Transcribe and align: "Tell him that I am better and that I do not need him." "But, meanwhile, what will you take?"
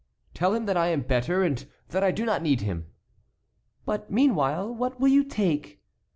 "Tell 0.33 0.55
him 0.55 0.65
that 0.65 0.75
I 0.77 0.87
am 0.87 1.01
better 1.01 1.43
and 1.43 1.63
that 1.89 2.03
I 2.03 2.09
do 2.09 2.25
not 2.25 2.41
need 2.41 2.61
him." 2.61 2.87
"But, 3.85 4.09
meanwhile, 4.11 4.73
what 4.73 4.99
will 4.99 5.09
you 5.09 5.23
take?" 5.23 5.79